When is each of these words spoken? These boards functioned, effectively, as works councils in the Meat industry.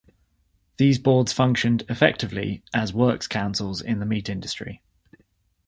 These 0.77 0.97
boards 0.97 1.31
functioned, 1.31 1.83
effectively, 1.87 2.63
as 2.73 2.91
works 2.91 3.27
councils 3.27 3.83
in 3.83 3.99
the 3.99 4.05
Meat 4.07 4.29
industry. 4.29 4.81